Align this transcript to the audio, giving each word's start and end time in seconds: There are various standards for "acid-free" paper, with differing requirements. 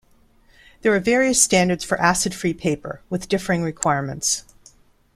There 0.81 0.95
are 0.95 0.99
various 0.99 1.43
standards 1.43 1.83
for 1.83 2.01
"acid-free" 2.01 2.55
paper, 2.55 3.01
with 3.11 3.27
differing 3.27 3.61
requirements. 3.61 4.45